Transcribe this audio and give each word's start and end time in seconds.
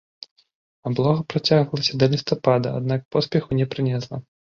Аблога 0.89 1.21
працягвалася 1.33 1.93
да 2.03 2.07
лістапада, 2.13 2.71
аднак 2.79 3.05
поспеху 3.17 3.49
не 3.61 3.69
прынесла. 3.75 4.21